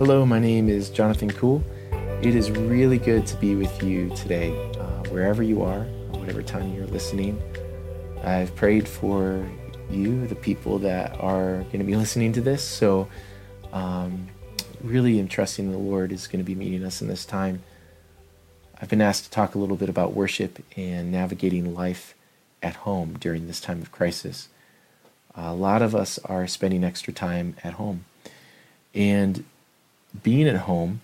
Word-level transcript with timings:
Hello, 0.00 0.24
my 0.24 0.38
name 0.38 0.70
is 0.70 0.88
Jonathan 0.88 1.30
Cool. 1.30 1.62
It 2.22 2.34
is 2.34 2.50
really 2.50 2.96
good 2.96 3.26
to 3.26 3.36
be 3.36 3.54
with 3.54 3.82
you 3.82 4.08
today, 4.16 4.48
uh, 4.78 5.02
wherever 5.10 5.42
you 5.42 5.60
are, 5.60 5.82
whatever 6.12 6.42
time 6.42 6.72
you're 6.72 6.86
listening. 6.86 7.38
I've 8.24 8.56
prayed 8.56 8.88
for 8.88 9.46
you, 9.90 10.26
the 10.26 10.36
people 10.36 10.78
that 10.78 11.20
are 11.20 11.58
going 11.64 11.80
to 11.80 11.84
be 11.84 11.96
listening 11.96 12.32
to 12.32 12.40
this. 12.40 12.66
So, 12.66 13.08
um, 13.74 14.28
really 14.80 15.20
am 15.20 15.28
trusting 15.28 15.70
the 15.70 15.76
Lord 15.76 16.12
is 16.12 16.28
going 16.28 16.42
to 16.42 16.46
be 16.46 16.54
meeting 16.54 16.82
us 16.82 17.02
in 17.02 17.08
this 17.08 17.26
time. 17.26 17.62
I've 18.80 18.88
been 18.88 19.02
asked 19.02 19.24
to 19.24 19.30
talk 19.30 19.54
a 19.54 19.58
little 19.58 19.76
bit 19.76 19.90
about 19.90 20.14
worship 20.14 20.64
and 20.78 21.12
navigating 21.12 21.74
life 21.74 22.14
at 22.62 22.74
home 22.74 23.18
during 23.20 23.48
this 23.48 23.60
time 23.60 23.82
of 23.82 23.92
crisis. 23.92 24.48
A 25.34 25.52
lot 25.52 25.82
of 25.82 25.94
us 25.94 26.18
are 26.20 26.46
spending 26.46 26.84
extra 26.84 27.12
time 27.12 27.54
at 27.62 27.74
home. 27.74 28.06
And 28.94 29.44
being 30.22 30.48
at 30.48 30.56
home 30.56 31.00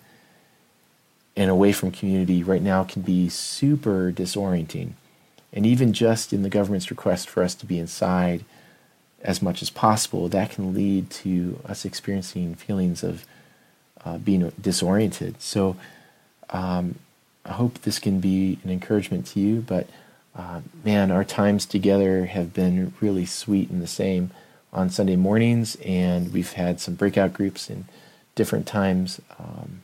and 1.35 1.49
away 1.49 1.71
from 1.71 1.91
community 1.91 2.43
right 2.43 2.61
now 2.61 2.83
can 2.83 3.01
be 3.01 3.29
super 3.29 4.11
disorienting. 4.11 4.91
And 5.53 5.65
even 5.65 5.93
just 5.93 6.33
in 6.33 6.43
the 6.43 6.49
government's 6.49 6.89
request 6.89 7.29
for 7.29 7.43
us 7.43 7.55
to 7.55 7.65
be 7.65 7.79
inside 7.79 8.43
as 9.21 9.41
much 9.41 9.61
as 9.61 9.69
possible, 9.69 10.27
that 10.29 10.51
can 10.51 10.73
lead 10.73 11.09
to 11.09 11.59
us 11.65 11.85
experiencing 11.85 12.55
feelings 12.55 13.03
of 13.03 13.25
uh, 14.03 14.17
being 14.17 14.51
disoriented. 14.59 15.41
So 15.41 15.75
um, 16.49 16.95
I 17.45 17.53
hope 17.53 17.81
this 17.81 17.99
can 17.99 18.19
be 18.19 18.59
an 18.63 18.69
encouragement 18.69 19.25
to 19.27 19.39
you. 19.39 19.61
But 19.61 19.87
uh, 20.35 20.61
man, 20.83 21.11
our 21.11 21.23
times 21.23 21.65
together 21.65 22.25
have 22.25 22.53
been 22.53 22.93
really 22.99 23.25
sweet 23.25 23.69
and 23.69 23.81
the 23.81 23.87
same 23.87 24.31
on 24.73 24.89
Sunday 24.89 25.15
mornings, 25.15 25.75
and 25.83 26.31
we've 26.33 26.53
had 26.53 26.79
some 26.79 26.95
breakout 26.95 27.33
groups 27.33 27.69
in 27.69 27.85
different 28.37 28.65
times. 28.65 29.19
Um, 29.37 29.81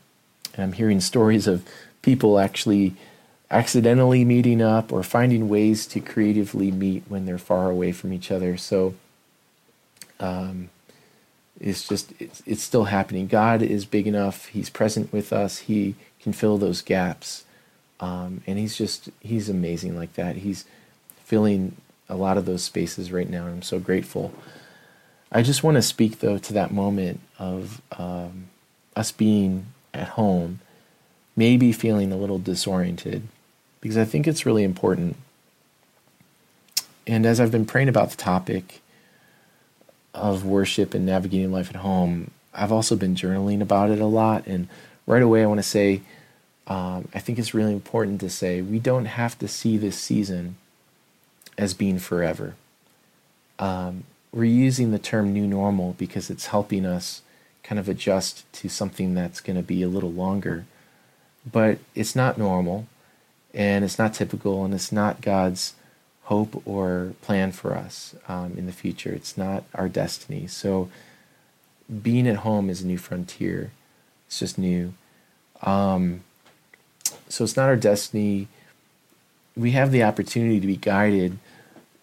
and 0.54 0.64
I'm 0.64 0.74
hearing 0.74 1.02
stories 1.02 1.48
of 1.48 1.68
people 2.02 2.40
actually 2.40 2.96
accidentally 3.52 4.24
meeting 4.24 4.62
up 4.62 4.94
or 4.94 5.04
finding 5.04 5.50
ways 5.50 5.86
to 5.88 6.00
creatively 6.00 6.72
meet 6.72 7.04
when 7.10 7.26
they're 7.26 7.38
far 7.38 7.70
away 7.70 7.92
from 7.92 8.14
each 8.14 8.32
other. 8.32 8.56
So 8.56 8.96
um, 10.20 10.70
it's 11.60 11.88
just 11.88 12.14
it's, 12.20 12.42
it's 12.46 12.64
still 12.64 12.86
happening. 12.86 13.28
God 13.28 13.62
is 13.62 13.86
big 13.86 14.08
enough. 14.08 14.48
He's 14.48 14.70
present 14.70 15.12
with 15.12 15.34
us. 15.34 15.60
He 15.60 15.96
can 16.22 16.34
fill 16.34 16.58
those 16.58 16.82
gaps, 16.82 17.44
um, 18.00 18.42
and 18.48 18.58
he's 18.58 18.78
just 18.78 19.10
he's 19.20 19.50
amazing 19.50 19.96
like 19.96 20.14
that. 20.14 20.38
He's 20.38 20.66
filling 21.24 21.76
a 22.10 22.16
lot 22.16 22.38
of 22.38 22.46
those 22.46 22.64
spaces 22.64 23.12
right 23.12 23.30
now, 23.30 23.46
and 23.46 23.56
I'm 23.56 23.62
so 23.62 23.80
grateful. 23.80 24.34
I 25.34 25.42
just 25.42 25.64
want 25.64 25.76
to 25.76 25.82
speak 25.82 26.20
though 26.20 26.38
to 26.38 26.54
that 26.54 26.72
moment 26.72 27.20
of 27.40 27.82
um, 27.98 28.50
us 28.96 29.12
being 29.12 29.68
at 29.94 30.10
home, 30.10 30.60
maybe 31.36 31.72
feeling 31.72 32.12
a 32.12 32.18
little 32.18 32.40
disoriented, 32.40 33.28
because 33.82 33.98
I 33.98 34.06
think 34.06 34.28
it's 34.28 34.46
really 34.46 34.64
important. 34.64 35.16
And 37.06 37.26
as 37.26 37.40
I've 37.40 37.52
been 37.52 37.66
praying 37.66 37.90
about 37.90 38.12
the 38.12 38.18
topic, 38.18 38.82
of 40.14 40.46
worship 40.46 40.94
and 40.94 41.06
navigating 41.06 41.52
life 41.52 41.70
at 41.70 41.78
home, 41.78 42.32
I've 42.54 42.72
also 42.72 42.96
been 42.96 43.16
journaling 43.16 43.62
about 43.62 43.90
it 43.90 44.00
a 44.00 44.06
lot. 44.06 44.46
And 44.46 44.68
right 45.08 45.22
away, 45.22 45.44
I 45.44 45.48
want 45.48 45.60
to 45.60 45.64
say, 45.64 46.02
um, 46.68 47.08
I 47.14 47.20
think 47.20 47.40
it's 47.40 47.54
really 47.54 47.74
important 47.74 48.22
to 48.22 48.30
say 48.30 48.62
we 48.62 48.80
don't 48.80 49.06
have 49.06 49.38
to 49.40 49.48
see 49.48 49.78
this 49.78 49.98
season 49.98 50.56
as 51.58 51.74
being 51.74 52.00
forever. 52.00 52.56
Um, 53.60 54.04
we're 54.34 54.44
using 54.46 54.92
the 54.92 55.00
term 55.00 55.32
new 55.32 55.46
normal 55.46 55.94
because 55.98 56.30
it's 56.30 56.48
helping 56.48 56.86
us 56.86 57.22
kind 57.62 57.80
of 57.80 57.88
adjust 57.88 58.52
to 58.54 58.68
something 58.68 59.14
that's 59.14 59.40
going 59.40 59.56
to 59.56 59.64
be 59.64 59.84
a 59.84 59.88
little 59.88 60.12
longer. 60.12 60.66
But 61.50 61.78
it's 61.94 62.16
not 62.16 62.38
normal 62.38 62.88
and 63.54 63.86
it's 63.86 64.00
not 64.00 64.14
typical 64.14 64.66
and 64.66 64.74
it's 64.74 64.92
not 64.92 65.22
God's 65.22 65.76
hope 66.24 66.62
or 66.66 67.14
plan 67.22 67.52
for 67.52 67.76
us 67.76 68.16
um, 68.28 68.56
in 68.58 68.66
the 68.66 68.72
future. 68.72 69.12
It's 69.12 69.38
not 69.38 69.66
our 69.76 69.88
destiny. 69.88 70.48
So 70.48 70.90
being 72.02 72.28
at 72.28 72.38
home 72.38 72.70
is 72.70 72.82
a 72.82 72.88
new 72.88 72.98
frontier. 72.98 73.72
It's 74.28 74.40
just 74.40 74.58
new. 74.58 74.94
Um, 75.62 76.22
so 77.30 77.44
it's 77.44 77.58
not 77.58 77.70
our 77.70 77.76
destiny. 77.76 78.48
We 79.56 79.72
have 79.72 79.92
the 79.92 80.04
opportunity 80.04 80.60
to 80.60 80.68
be 80.68 80.78
guided 80.78 81.38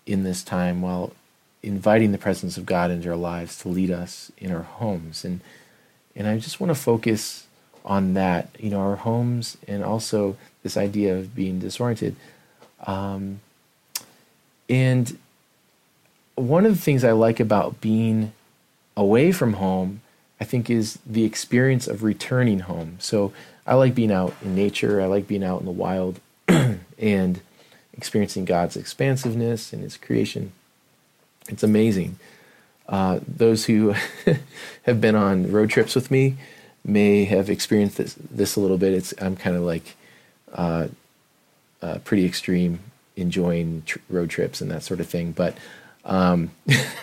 in 0.06 0.22
this 0.22 0.44
time 0.44 0.80
while 0.82 1.12
inviting 1.62 2.12
the 2.12 2.18
presence 2.18 2.56
of 2.56 2.66
God 2.66 2.90
into 2.90 3.08
our 3.10 3.16
lives 3.16 3.58
to 3.58 3.68
lead 3.68 3.90
us 3.90 4.32
in 4.38 4.50
our 4.52 4.62
homes. 4.62 5.24
And 5.24 5.40
and 6.16 6.26
I 6.26 6.38
just 6.38 6.60
want 6.60 6.70
to 6.70 6.74
focus 6.74 7.46
on 7.84 8.14
that, 8.14 8.48
you 8.58 8.70
know, 8.70 8.80
our 8.80 8.96
homes 8.96 9.56
and 9.66 9.82
also 9.84 10.36
this 10.62 10.76
idea 10.76 11.16
of 11.16 11.34
being 11.34 11.58
disoriented. 11.58 12.16
Um, 12.86 13.40
and 14.68 15.16
one 16.34 16.66
of 16.66 16.74
the 16.74 16.80
things 16.80 17.04
I 17.04 17.12
like 17.12 17.40
about 17.40 17.80
being 17.80 18.32
away 18.96 19.32
from 19.32 19.54
home, 19.54 20.00
I 20.40 20.44
think, 20.44 20.68
is 20.68 20.98
the 21.06 21.24
experience 21.24 21.86
of 21.86 22.02
returning 22.02 22.60
home. 22.60 22.96
So 22.98 23.32
I 23.66 23.74
like 23.74 23.94
being 23.94 24.12
out 24.12 24.34
in 24.42 24.54
nature, 24.54 25.00
I 25.00 25.06
like 25.06 25.26
being 25.26 25.44
out 25.44 25.60
in 25.60 25.66
the 25.66 25.72
wild 25.72 26.20
and 26.98 27.40
experiencing 27.92 28.44
God's 28.44 28.76
expansiveness 28.76 29.72
and 29.72 29.82
His 29.82 29.96
creation. 29.96 30.52
It's 31.50 31.62
amazing. 31.62 32.18
Uh, 32.88 33.20
those 33.26 33.66
who 33.66 33.94
have 34.82 35.00
been 35.00 35.14
on 35.14 35.52
road 35.52 35.70
trips 35.70 35.94
with 35.94 36.10
me 36.10 36.36
may 36.84 37.24
have 37.24 37.50
experienced 37.50 37.98
this, 37.98 38.14
this 38.14 38.56
a 38.56 38.60
little 38.60 38.78
bit. 38.78 38.92
It's 38.92 39.14
I'm 39.20 39.36
kind 39.36 39.56
of 39.56 39.62
like 39.62 39.96
uh, 40.52 40.88
uh, 41.82 41.98
pretty 42.04 42.24
extreme 42.24 42.80
enjoying 43.16 43.82
tr- 43.86 43.98
road 44.08 44.30
trips 44.30 44.60
and 44.60 44.70
that 44.70 44.82
sort 44.82 45.00
of 45.00 45.06
thing. 45.06 45.32
But, 45.32 45.56
um, 46.04 46.50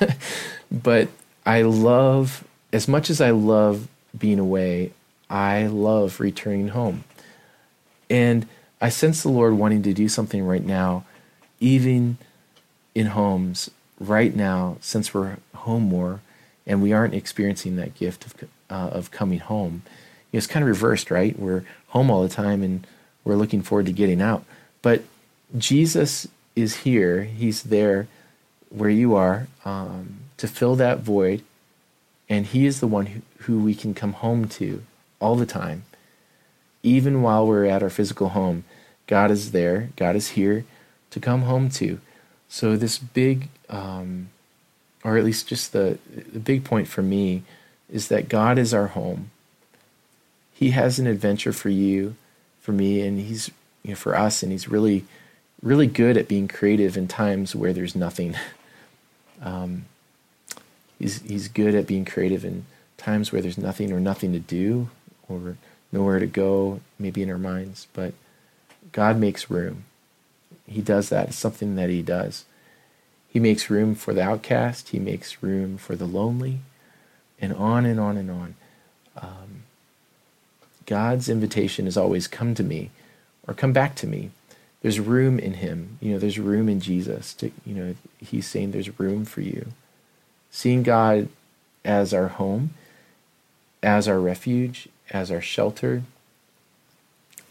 but 0.72 1.10
I 1.46 1.62
love 1.62 2.44
as 2.74 2.88
much 2.88 3.10
as 3.10 3.22
I 3.22 3.32
love 3.32 3.88
being 4.18 4.40
away. 4.40 4.92
I 5.30 5.68
love 5.68 6.22
returning 6.22 6.70
home, 6.70 7.04
and 8.10 8.48
I 8.80 8.88
sense 8.88 9.24
the 9.24 9.30
Lord 9.30 9.56
wanting 9.56 9.84
to 9.84 9.94
do 9.94 10.08
something 10.08 10.46
right 10.46 10.64
now, 10.64 11.04
even 11.60 12.18
in 12.96 13.08
homes 13.08 13.70
right 14.00 14.36
now, 14.36 14.78
since 14.82 15.14
we're 15.14 15.38
home 15.56 15.84
more, 15.84 16.22
and 16.66 16.82
we 16.82 16.94
aren't 16.94 17.14
experiencing 17.14 17.76
that 17.78 17.96
gift 17.96 18.26
of 18.26 18.36
uh, 18.70 18.90
of 18.92 19.12
coming 19.12 19.40
home. 19.40 19.82
You 20.32 20.38
know, 20.38 20.40
it's 20.40 20.48
kind 20.48 20.64
of 20.64 20.70
reversed, 20.70 21.10
right? 21.10 21.38
We're 21.38 21.64
home 21.88 22.12
all 22.12 22.24
the 22.24 22.30
time, 22.30 22.64
and 22.64 22.86
we're 23.24 23.36
looking 23.36 23.62
forward 23.62 23.86
to 23.88 23.92
getting 23.92 24.22
out. 24.22 24.44
But 24.82 25.04
Jesus 25.58 26.28
is 26.56 26.78
here. 26.78 27.24
He's 27.24 27.64
there 27.64 28.08
where 28.70 28.90
you 28.90 29.16
are 29.16 29.48
um, 29.64 30.20
to 30.38 30.48
fill 30.48 30.76
that 30.76 31.00
void. 31.00 31.44
And 32.30 32.46
He 32.46 32.66
is 32.66 32.80
the 32.80 32.88
one 32.88 33.08
who, 33.08 33.22
who 33.44 33.60
we 33.60 33.74
can 33.74 33.94
come 33.94 34.14
home 34.14 34.50
to 34.50 34.84
all 35.20 35.36
the 35.36 35.46
time. 35.46 35.86
Even 36.84 37.22
while 37.22 37.48
we're 37.48 37.66
at 37.66 37.84
our 37.84 37.90
physical 37.90 38.30
home, 38.30 38.66
God 39.08 39.32
is 39.32 39.52
there. 39.52 39.90
God 39.96 40.16
is 40.16 40.30
here 40.30 40.66
to 41.12 41.20
come 41.20 41.44
home 41.44 41.70
to. 41.70 42.00
So, 42.50 42.76
this 42.76 42.98
big, 42.98 43.50
um, 43.70 44.30
or 45.04 45.18
at 45.18 45.26
least 45.26 45.48
just 45.48 45.74
the, 45.74 45.98
the 46.10 46.40
big 46.40 46.64
point 46.64 46.88
for 46.88 47.02
me, 47.02 47.44
is 47.90 48.08
that 48.08 48.30
God 48.30 48.58
is 48.58 48.74
our 48.74 48.88
home. 48.88 49.32
He 50.54 50.72
has 50.72 50.98
an 51.00 51.08
adventure 51.08 51.54
for 51.54 51.70
you, 51.70 52.16
for 52.60 52.72
me, 52.72 53.02
and 53.02 53.20
He's 53.20 53.52
you 53.84 53.92
know, 53.92 53.96
for 53.96 54.16
us, 54.16 54.44
and 54.44 54.52
He's 54.52 54.68
really 54.68 55.06
really 55.62 55.88
good 55.88 56.18
at 56.18 56.28
being 56.28 56.48
creative 56.48 56.98
in 56.98 57.08
times 57.08 57.56
where 57.56 57.74
there's 57.74 57.96
nothing. 57.96 58.36
Um, 59.40 59.86
he's 60.98 61.22
he's 61.22 61.48
good 61.48 61.76
at 61.76 61.86
being 61.86 62.06
creative 62.06 62.44
in 62.44 62.66
times 62.98 63.32
where 63.32 63.40
there's 63.40 63.56
nothing 63.56 63.92
or 63.92 64.00
nothing 64.00 64.34
to 64.34 64.40
do 64.40 64.90
or 65.30 65.58
nowhere 65.92 66.18
to 66.18 66.26
go, 66.26 66.82
maybe 66.98 67.22
in 67.22 67.30
our 67.30 67.38
minds. 67.38 67.86
But 67.94 68.16
God 68.92 69.20
makes 69.20 69.48
room. 69.48 69.84
He 70.68 70.82
does 70.82 71.10
that. 71.10 71.30
It's 71.30 71.38
something 71.38 71.76
that 71.76 71.90
He 71.90 72.02
does. 72.02 72.46
He 73.30 73.40
makes 73.40 73.70
room 73.70 73.96
for 73.96 74.14
the 74.14 74.24
outcast. 74.24 74.90
He 74.90 75.00
makes 75.00 75.42
room 75.44 75.78
for 75.78 75.96
the 75.96 76.06
lonely, 76.06 76.60
and 77.40 77.54
on 77.54 77.86
and 77.86 78.00
on 78.00 78.18
and 78.18 78.32
on. 78.32 78.56
Um, 79.22 79.64
God's 80.86 81.30
invitation 81.30 81.88
is 81.88 81.98
always 81.98 82.28
come 82.28 82.54
to 82.56 82.64
me 82.64 82.92
or 83.48 83.54
come 83.54 83.74
back 83.74 83.96
to 83.96 84.08
me 84.08 84.32
there's 84.82 85.00
room 85.00 85.40
in 85.40 85.56
him. 85.56 85.98
You 86.02 86.14
know, 86.14 86.20
there's 86.20 86.40
room 86.40 86.70
in 86.70 86.80
Jesus. 86.80 87.34
To, 87.36 87.52
you 87.66 87.76
know, 87.76 87.96
he's 88.20 88.48
saying 88.48 88.72
there's 88.72 89.00
room 89.00 89.26
for 89.26 89.42
you. 89.42 89.68
Seeing 90.52 90.84
God 90.84 91.30
as 91.84 92.14
our 92.14 92.28
home, 92.28 92.72
as 93.82 94.08
our 94.08 94.20
refuge, 94.20 94.88
as 95.10 95.32
our 95.32 95.42
shelter, 95.42 96.04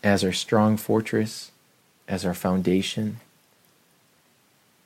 as 0.02 0.24
our 0.24 0.32
strong 0.32 0.76
fortress, 0.76 1.50
as 2.08 2.24
our 2.24 2.34
foundation. 2.34 3.18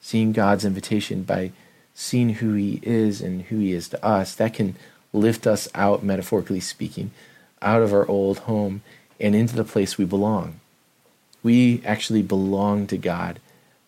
Seeing 0.01 0.33
God's 0.33 0.65
invitation 0.65 1.23
by 1.23 1.53
seeing 1.95 2.35
who 2.35 2.55
he 2.55 2.81
is 2.83 3.21
and 3.21 3.43
who 3.43 3.59
he 3.59 3.73
is 3.73 3.89
to 3.91 4.05
us, 4.05 4.35
that 4.35 4.55
can 4.55 4.77
lift 5.13 5.47
us 5.47 5.69
out, 5.75 6.03
metaphorically 6.03 6.61
speaking, 6.61 7.11
out 7.61 7.83
of 7.83 7.93
our 7.93 8.09
old 8.09 8.39
home 8.41 8.83
and 9.19 9.35
into 9.35 9.55
the 9.55 9.65
place 9.65 9.99
we 9.99 10.05
belong. 10.05 10.61
We 11.43 11.83
actually 11.85 12.23
belong 12.23 12.87
to 12.89 12.97
God. 12.97 13.41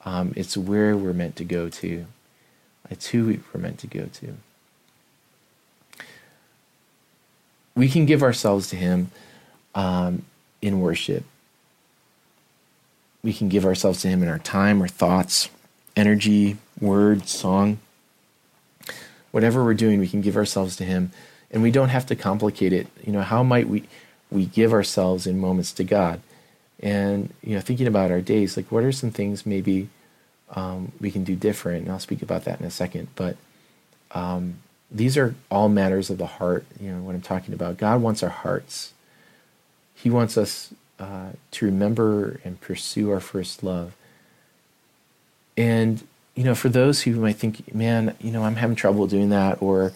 Um, 0.04 0.32
it's 0.36 0.56
where 0.56 0.96
we're 0.96 1.12
meant 1.12 1.36
to 1.36 1.44
go 1.44 1.68
to. 1.68 2.06
It's 2.90 3.08
who 3.08 3.38
we're 3.52 3.60
meant 3.60 3.78
to 3.78 3.86
go 3.86 4.06
to. 4.06 4.34
We 7.74 7.88
can 7.88 8.04
give 8.04 8.22
ourselves 8.22 8.68
to 8.68 8.76
Him 8.76 9.10
um, 9.74 10.24
in 10.60 10.80
worship. 10.80 11.24
We 13.22 13.32
can 13.32 13.48
give 13.48 13.64
ourselves 13.64 14.02
to 14.02 14.08
Him 14.08 14.22
in 14.22 14.28
our 14.28 14.38
time, 14.38 14.80
our 14.80 14.88
thoughts, 14.88 15.48
energy, 15.96 16.56
word, 16.80 17.28
song. 17.28 17.78
Whatever 19.30 19.64
we're 19.64 19.74
doing, 19.74 20.00
we 20.00 20.08
can 20.08 20.20
give 20.20 20.36
ourselves 20.36 20.76
to 20.76 20.84
Him, 20.84 21.12
and 21.50 21.62
we 21.62 21.70
don't 21.70 21.88
have 21.88 22.06
to 22.06 22.16
complicate 22.16 22.72
it. 22.72 22.88
You 23.04 23.12
know, 23.12 23.22
how 23.22 23.42
might 23.42 23.68
we 23.68 23.84
we 24.30 24.46
give 24.46 24.72
ourselves 24.72 25.26
in 25.26 25.38
moments 25.38 25.72
to 25.72 25.84
God? 25.84 26.20
And 26.80 27.32
you 27.42 27.54
know, 27.54 27.60
thinking 27.60 27.86
about 27.86 28.10
our 28.10 28.20
days, 28.20 28.56
like 28.56 28.72
what 28.72 28.84
are 28.84 28.92
some 28.92 29.10
things 29.10 29.46
maybe 29.46 29.88
um, 30.50 30.92
we 31.00 31.10
can 31.10 31.24
do 31.24 31.36
different? 31.36 31.84
And 31.84 31.92
I'll 31.92 32.00
speak 32.00 32.22
about 32.22 32.44
that 32.44 32.60
in 32.60 32.66
a 32.66 32.70
second. 32.70 33.08
But 33.14 33.36
um, 34.10 34.56
these 34.90 35.16
are 35.16 35.34
all 35.50 35.68
matters 35.68 36.10
of 36.10 36.18
the 36.18 36.26
heart. 36.26 36.66
You 36.80 36.92
know 36.92 37.02
what 37.02 37.14
I'm 37.14 37.22
talking 37.22 37.54
about. 37.54 37.78
God 37.78 38.02
wants 38.02 38.22
our 38.22 38.28
hearts. 38.28 38.92
He 39.94 40.10
wants 40.10 40.36
us 40.36 40.74
uh, 41.02 41.32
to 41.50 41.66
remember 41.66 42.38
and 42.44 42.60
pursue 42.60 43.10
our 43.10 43.18
first 43.18 43.64
love. 43.64 43.92
And 45.56 46.00
you 46.36 46.44
know, 46.44 46.54
for 46.54 46.68
those 46.68 47.02
who 47.02 47.16
might 47.16 47.36
think, 47.36 47.74
man, 47.74 48.14
you 48.20 48.30
know, 48.30 48.44
I'm 48.44 48.54
having 48.54 48.76
trouble 48.76 49.08
doing 49.08 49.30
that, 49.30 49.60
or 49.60 49.92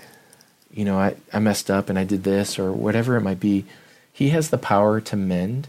you 0.72 0.84
know, 0.84 0.98
I, 0.98 1.14
I 1.32 1.38
messed 1.38 1.70
up 1.70 1.88
and 1.88 1.96
I 1.96 2.02
did 2.02 2.24
this, 2.24 2.58
or 2.58 2.72
whatever 2.72 3.16
it 3.16 3.20
might 3.20 3.38
be, 3.38 3.64
He 4.12 4.30
has 4.30 4.50
the 4.50 4.58
power 4.58 5.00
to 5.00 5.16
mend 5.16 5.68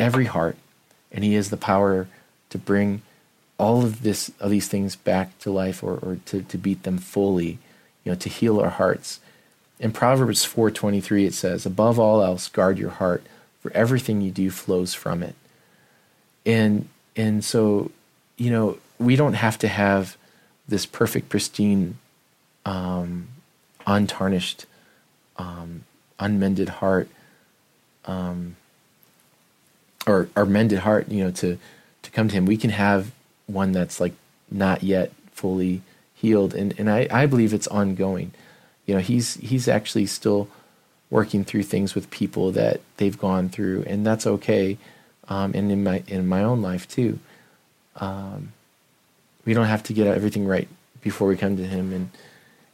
every 0.00 0.24
heart, 0.24 0.56
and 1.12 1.22
He 1.22 1.34
has 1.34 1.50
the 1.50 1.56
power 1.56 2.08
to 2.50 2.58
bring 2.58 3.02
all 3.56 3.84
of 3.84 4.02
this 4.02 4.32
of 4.40 4.50
these 4.50 4.66
things 4.66 4.96
back 4.96 5.38
to 5.38 5.52
life, 5.52 5.80
or, 5.84 5.92
or 6.02 6.18
to, 6.26 6.42
to 6.42 6.58
beat 6.58 6.82
them 6.82 6.98
fully, 6.98 7.58
you 8.02 8.10
know, 8.10 8.16
to 8.16 8.28
heal 8.28 8.58
our 8.58 8.70
hearts. 8.70 9.20
In 9.78 9.92
Proverbs 9.92 10.44
4:23 10.44 11.24
it 11.24 11.34
says, 11.34 11.64
"Above 11.64 12.00
all 12.00 12.20
else, 12.20 12.48
guard 12.48 12.78
your 12.78 12.90
heart, 12.90 13.22
for 13.60 13.72
everything 13.72 14.20
you 14.20 14.30
do 14.30 14.50
flows 14.50 14.94
from 14.94 15.22
it." 15.22 15.34
And 16.46 16.88
and 17.16 17.44
so, 17.44 17.90
you 18.36 18.50
know, 18.50 18.78
we 18.98 19.16
don't 19.16 19.34
have 19.34 19.58
to 19.58 19.68
have 19.68 20.16
this 20.68 20.86
perfect, 20.86 21.28
pristine, 21.28 21.98
um, 22.64 23.28
untarnished, 23.86 24.66
um, 25.36 25.84
unmended 26.18 26.68
heart, 26.68 27.08
um, 28.04 28.56
or 30.06 30.28
our 30.36 30.44
mended 30.44 30.80
heart, 30.80 31.08
you 31.08 31.24
know, 31.24 31.30
to 31.32 31.58
to 32.02 32.10
come 32.10 32.28
to 32.28 32.34
Him. 32.34 32.46
We 32.46 32.56
can 32.56 32.70
have 32.70 33.12
one 33.46 33.72
that's 33.72 34.00
like 34.00 34.14
not 34.50 34.82
yet 34.82 35.12
fully 35.32 35.82
healed, 36.14 36.54
and 36.54 36.74
and 36.78 36.90
I 36.90 37.08
I 37.10 37.26
believe 37.26 37.52
it's 37.54 37.68
ongoing 37.68 38.32
you 38.88 38.94
know 38.94 39.00
he's 39.00 39.34
he's 39.34 39.68
actually 39.68 40.06
still 40.06 40.48
working 41.10 41.44
through 41.44 41.62
things 41.62 41.94
with 41.94 42.10
people 42.10 42.52
that 42.52 42.80
they've 42.98 43.18
gone 43.18 43.48
through 43.48 43.82
and 43.86 44.06
that's 44.06 44.26
okay 44.26 44.76
um, 45.28 45.52
and 45.54 45.70
in 45.70 45.82
my 45.82 46.02
in 46.06 46.26
my 46.26 46.42
own 46.42 46.62
life 46.62 46.88
too. 46.88 47.18
Um, 47.96 48.52
we 49.44 49.54
don't 49.54 49.66
have 49.66 49.82
to 49.84 49.92
get 49.92 50.06
everything 50.06 50.46
right 50.46 50.68
before 51.00 51.28
we 51.28 51.36
come 51.36 51.56
to 51.56 51.64
him 51.64 51.92
and 51.92 52.10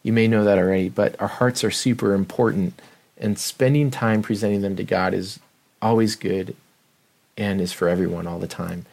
you 0.03 0.13
may 0.13 0.27
know 0.29 0.45
that 0.45 0.59
already 0.59 0.89
but 0.89 1.21
our 1.21 1.29
hearts 1.29 1.63
are 1.65 1.71
super 1.71 2.15
important 2.15 2.81
and 3.17 3.39
spending 3.39 3.91
time 3.91 4.23
presenting 4.23 4.61
them 4.61 4.77
to 4.77 4.85
god 4.85 5.15
is 5.15 5.39
always 5.81 6.17
good 6.17 6.57
and 7.37 7.61
is 7.61 7.73
for 7.73 7.89
everyone 7.89 8.27
all 8.27 8.39
the 8.39 8.47
time. 8.47 8.87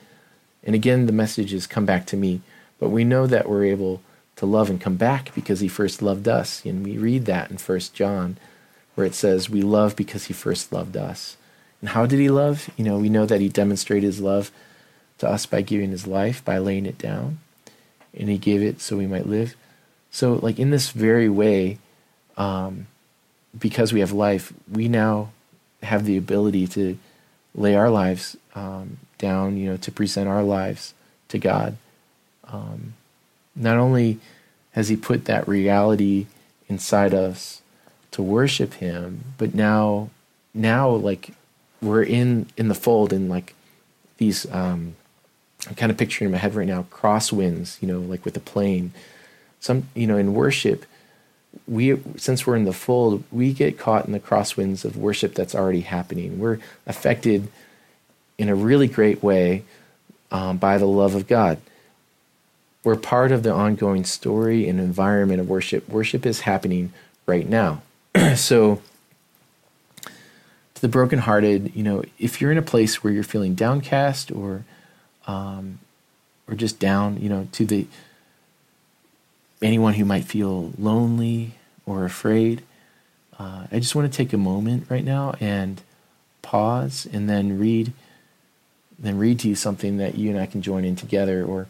And 0.64 0.76
again 0.76 1.06
the 1.06 1.12
message 1.12 1.54
is 1.54 1.68
come 1.68 1.86
back 1.86 2.06
to 2.08 2.18
me. 2.18 2.42
But 2.80 2.90
we 2.90 3.04
know 3.04 3.28
that 3.28 3.48
we're 3.48 3.66
able 3.66 4.02
to 4.38 4.46
love 4.46 4.70
and 4.70 4.82
come 4.82 4.96
back 4.96 5.34
because 5.36 5.60
he 5.60 5.68
first 5.68 6.02
loved 6.02 6.28
us. 6.28 6.66
And 6.66 6.84
we 6.84 6.98
read 6.98 7.26
that 7.26 7.52
in 7.52 7.58
First 7.58 7.94
John, 7.94 8.38
where 8.96 9.08
it 9.08 9.16
says, 9.16 9.50
We 9.50 9.62
love 9.62 9.96
because 9.96 10.26
he 10.26 10.34
first 10.34 10.72
loved 10.72 10.98
us. 10.98 11.38
And 11.80 11.90
how 11.90 12.06
did 12.06 12.20
he 12.20 12.30
love? 12.30 12.70
You 12.78 12.86
know, 12.86 12.98
we 12.98 13.10
know 13.10 13.26
that 13.26 13.42
he 13.42 13.50
demonstrated 13.50 14.04
his 14.04 14.22
love 14.22 14.52
to 15.18 15.30
us 15.30 15.46
by 15.46 15.62
giving 15.62 15.92
his 15.92 16.08
life, 16.08 16.44
by 16.44 16.58
laying 16.58 16.86
it 16.86 16.98
down, 16.98 17.40
and 18.14 18.30
he 18.30 18.38
gave 18.38 18.62
it 18.62 18.82
so 18.82 18.98
we 18.98 19.08
might 19.08 19.28
live. 19.28 19.56
So, 20.12 20.34
like 20.34 20.60
in 20.60 20.70
this 20.70 20.92
very 20.92 21.30
way, 21.30 21.80
um, 22.38 22.88
because 23.58 23.94
we 23.94 24.00
have 24.00 24.12
life, 24.12 24.54
we 24.70 24.88
now 24.88 25.32
have 25.84 26.06
the 26.06 26.18
ability 26.18 26.68
to 26.68 26.98
lay 27.56 27.76
our 27.76 27.90
lives 27.90 28.38
um, 28.56 28.98
down, 29.18 29.58
you 29.58 29.70
know, 29.70 29.78
to 29.78 29.92
present 29.92 30.28
our 30.28 30.44
lives 30.44 30.94
to 31.30 31.38
God. 31.38 31.78
Um, 32.48 32.94
not 33.56 33.78
only 33.78 34.20
has 34.72 34.90
He 34.90 34.96
put 34.96 35.26
that 35.26 35.48
reality 35.48 36.28
inside 36.68 37.14
us 37.14 37.61
to 38.12 38.22
worship 38.22 38.76
Him, 38.76 39.24
but 39.38 39.56
now, 39.56 40.10
now 40.54 40.90
like 40.90 41.32
we're 41.82 42.04
in 42.04 42.48
in 42.58 42.68
the 42.68 42.76
fold 42.76 43.12
in 43.14 43.30
like 43.30 43.56
these. 44.18 44.50
Um, 44.52 44.96
I'm 45.68 45.76
kind 45.76 45.92
of 45.92 45.98
picturing 45.98 46.28
in 46.28 46.32
my 46.32 46.40
head 46.40 46.56
right 46.56 46.68
now 46.68 46.88
crosswinds, 46.92 47.80
you 47.82 47.88
know, 47.88 48.00
like 48.00 48.26
with 48.26 48.36
a 48.36 48.42
plane. 48.42 48.94
Some, 49.60 49.88
you 49.94 50.08
know, 50.08 50.18
in 50.18 50.34
worship, 50.34 50.86
we 51.68 52.00
since 52.18 52.48
we're 52.48 52.56
in 52.56 52.66
the 52.66 52.74
fold, 52.74 53.24
we 53.32 53.54
get 53.54 53.78
caught 53.78 54.06
in 54.06 54.12
the 54.12 54.20
crosswinds 54.20 54.86
of 54.86 54.98
worship 54.98 55.36
that's 55.36 55.54
already 55.54 55.82
happening. 55.82 56.40
We're 56.40 56.60
affected 56.88 57.48
in 58.38 58.50
a 58.50 58.56
really 58.56 58.88
great 58.88 59.22
way 59.22 59.64
um, 60.32 60.58
by 60.58 60.78
the 60.78 60.88
love 60.88 61.14
of 61.14 61.28
God. 61.28 61.60
We're 62.84 62.96
part 62.96 63.32
of 63.32 63.44
the 63.44 63.54
ongoing 63.54 64.06
story 64.06 64.68
and 64.68 64.80
environment 64.80 65.40
of 65.40 65.48
worship. 65.48 65.88
Worship 65.88 66.26
is 66.26 66.42
happening 66.42 66.94
right 67.28 67.48
now. 67.48 67.84
so, 68.36 68.82
to 70.04 70.82
the 70.82 70.88
brokenhearted, 70.88 71.76
you 71.76 71.84
know, 71.84 72.04
if 72.20 72.42
you're 72.42 72.52
in 72.52 72.58
a 72.58 72.64
place 72.64 73.04
where 73.04 73.14
you're 73.14 73.24
feeling 73.24 73.56
downcast 73.56 74.32
or, 74.32 74.64
um, 75.28 75.80
or 76.48 76.56
just 76.56 76.80
down, 76.80 77.22
you 77.22 77.30
know, 77.30 77.48
to 77.54 77.66
the 77.66 77.88
anyone 79.62 79.94
who 79.94 80.06
might 80.06 80.26
feel 80.26 80.74
lonely 80.78 81.54
or 81.86 82.06
afraid, 82.06 82.64
uh, 83.40 83.68
I 83.72 83.80
just 83.80 83.96
want 83.96 84.12
to 84.12 84.16
take 84.16 84.34
a 84.34 84.38
moment 84.38 84.88
right 84.90 85.04
now 85.06 85.36
and 85.40 85.82
pause 86.42 87.08
and 87.12 87.30
then 87.30 87.60
read, 87.60 87.94
then 88.98 89.18
read 89.18 89.40
to 89.40 89.50
you 89.50 89.56
something 89.56 89.98
that 89.98 90.16
you 90.16 90.30
and 90.30 90.40
I 90.40 90.46
can 90.46 90.62
join 90.62 90.84
in 90.84 90.96
together. 90.96 91.44
Or 91.46 91.68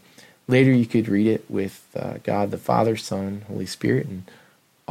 Later, 0.51 0.71
you 0.73 0.85
could 0.85 1.07
read 1.07 1.27
it 1.27 1.49
with 1.49 1.87
uh, 1.95 2.15
God 2.23 2.51
the 2.51 2.57
Father, 2.57 2.97
Son, 2.97 3.43
Holy 3.47 3.65
Spirit, 3.65 4.07
and 4.07 4.23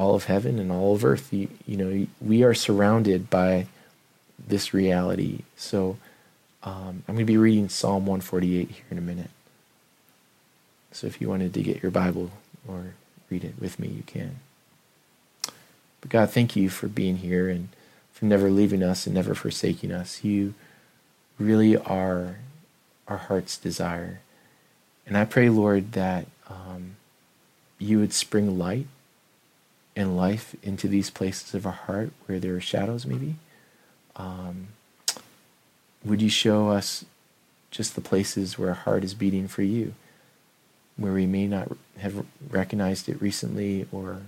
all 0.01 0.15
of 0.15 0.25
heaven 0.25 0.59
and 0.59 0.73
all 0.73 0.95
of 0.95 1.05
earth. 1.05 1.33
You, 1.33 1.49
you 1.67 1.77
know, 1.77 2.07
we 2.21 2.43
are 2.43 2.55
surrounded 2.55 3.29
by 3.29 3.67
this 4.39 4.73
reality. 4.73 5.41
So 5.57 5.99
um, 6.63 7.05
I'm 7.07 7.15
going 7.15 7.19
to 7.19 7.25
be 7.25 7.37
reading 7.37 7.69
Psalm 7.69 8.07
148 8.07 8.71
here 8.71 8.85
in 8.91 8.99
a 8.99 9.03
minute. 9.03 9.31
So 10.93 11.07
if 11.07 11.21
you 11.21 11.29
wanted 11.29 11.55
to 11.55 11.63
get 11.63 11.83
your 11.83 11.93
Bible 11.93 12.31
or 12.67 12.95
read 13.29 13.45
it 13.45 13.55
with 13.61 13.79
me, 13.79 13.89
you 13.89 14.03
can. 14.03 14.37
But 16.01 16.09
God, 16.11 16.31
thank 16.31 16.57
you 16.57 16.71
for 16.71 16.89
being 16.89 17.19
here 17.19 17.49
and 17.51 17.69
for 18.13 18.25
never 18.25 18.51
leaving 18.51 18.83
us 18.83 19.07
and 19.07 19.15
never 19.15 19.35
forsaking 19.35 19.93
us. 19.93 20.25
You 20.25 20.55
really 21.39 21.77
are 21.77 22.37
our 23.07 23.19
heart's 23.19 23.59
desire. 23.59 24.21
And 25.07 25.17
I 25.17 25.27
pray, 25.27 25.51
Lord, 25.51 25.93
that 25.93 26.27
um, 26.49 26.97
you 27.79 27.99
would 27.99 28.15
spring 28.15 28.59
light 28.59 28.87
and 29.97 30.17
life 30.17 30.55
into 30.63 30.89
these 30.89 31.11
places 31.11 31.55
of 31.55 31.67
our 31.67 31.73
heart 31.73 32.13
where 32.27 32.39
there 32.39 32.55
are 32.55 32.61
shadows, 32.61 33.07
maybe. 33.07 33.37
Um, 34.17 34.69
would 36.05 36.23
you 36.23 36.31
show 36.31 36.71
us 36.71 37.05
just 37.71 37.95
the 37.95 38.01
places 38.01 38.59
where 38.59 38.71
our 38.71 38.75
heart 38.75 39.05
is 39.05 39.15
beating 39.15 39.49
for 39.49 39.63
you, 39.63 39.95
where 40.97 41.13
we 41.13 41.27
may 41.27 41.47
not 41.47 41.73
have 41.99 42.25
recognized 42.51 43.09
it 43.09 43.21
recently 43.21 43.87
or 43.93 44.23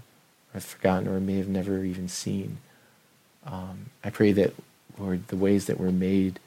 have 0.53 0.65
forgotten 0.65 1.09
or 1.09 1.21
may 1.21 1.39
have 1.39 1.49
never 1.49 1.85
even 1.85 2.09
seen? 2.09 2.59
Um, 3.45 3.87
I 4.05 4.11
pray 4.11 4.33
that, 4.33 4.55
Lord, 4.99 5.29
the 5.29 5.37
ways 5.37 5.67
that 5.67 5.81
we're 5.81 5.91
made 5.91 6.39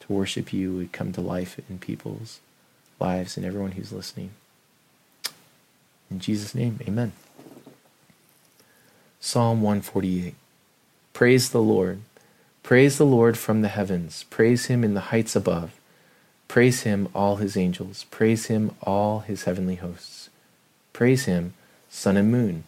to 0.00 0.12
worship 0.12 0.52
you 0.52 0.74
would 0.74 0.92
come 0.92 1.12
to 1.12 1.20
life 1.20 1.58
in 1.70 1.78
people's 1.78 2.40
lives 3.00 3.36
and 3.36 3.46
everyone 3.46 3.72
who's 3.72 3.92
listening. 3.92 4.30
In 6.10 6.20
Jesus' 6.20 6.54
name, 6.54 6.78
amen. 6.86 7.12
Psalm 9.26 9.62
148 9.62 10.34
Praise 11.14 11.48
the 11.48 11.62
Lord. 11.62 12.02
Praise 12.62 12.98
the 12.98 13.06
Lord 13.06 13.38
from 13.38 13.62
the 13.62 13.68
heavens. 13.68 14.26
Praise 14.28 14.66
him 14.66 14.84
in 14.84 14.92
the 14.92 15.08
heights 15.08 15.34
above. 15.34 15.72
Praise 16.46 16.82
him, 16.82 17.08
all 17.14 17.36
his 17.36 17.56
angels. 17.56 18.04
Praise 18.10 18.46
him, 18.46 18.72
all 18.82 19.20
his 19.20 19.44
heavenly 19.44 19.76
hosts. 19.76 20.28
Praise 20.92 21.24
him, 21.24 21.54
sun 21.88 22.18
and 22.18 22.30
moon. 22.30 22.64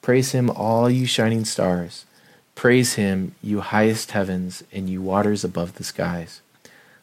Praise 0.00 0.32
him, 0.32 0.48
all 0.48 0.88
you 0.88 1.04
shining 1.04 1.44
stars. 1.44 2.06
Praise 2.54 2.94
him, 2.94 3.34
you 3.42 3.60
highest 3.60 4.12
heavens, 4.12 4.64
and 4.72 4.88
you 4.88 5.02
waters 5.02 5.44
above 5.44 5.74
the 5.74 5.84
skies. 5.84 6.40